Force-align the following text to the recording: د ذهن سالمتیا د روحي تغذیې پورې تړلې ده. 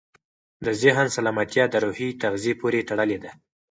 د 0.65 0.67
ذهن 0.81 1.07
سالمتیا 1.15 1.63
د 1.69 1.75
روحي 1.85 2.09
تغذیې 2.23 2.53
پورې 2.61 2.85
تړلې 2.89 3.17
ده. 3.23 3.31